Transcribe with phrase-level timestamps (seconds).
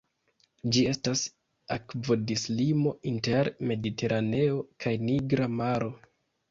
[0.75, 1.21] Ĝi estas
[1.75, 5.97] akvodislimo inter Mediteraneo kaj Nigra Maro.